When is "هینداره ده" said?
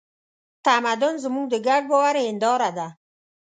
2.25-2.87